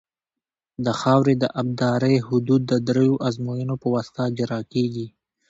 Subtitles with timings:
[0.85, 5.05] د خاورې د ابدارۍ حدود د دریو ازموینو په واسطه اجرا کیږي